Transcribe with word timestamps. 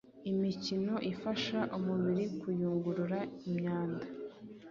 Imikino 0.31 0.95
ifasha 1.11 1.59
umubiri 1.77 2.25
kuyungurura 2.39 3.19
imyanda. 3.49 4.05